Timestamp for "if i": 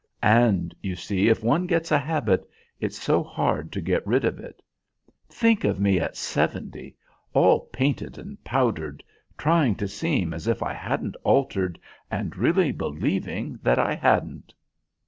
10.47-10.73